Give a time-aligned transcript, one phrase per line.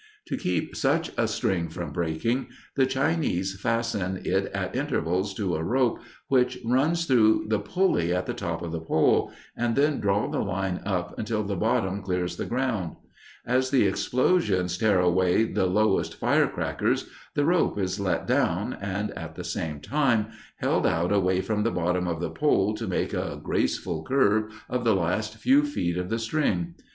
[0.29, 5.63] To keep such a string from breaking, the Chinese fasten it at intervals to a
[5.63, 10.27] rope which runs through the pulley at the top of the pole, and then draw
[10.27, 12.95] the line up until the bottom clears the ground.
[13.45, 19.35] As the explosions tear away the lowest crackers, the rope is let down and, at
[19.35, 23.39] the same time, held out away from the bottom of the pole to make a
[23.43, 26.73] graceful curve of the last few feet of the string.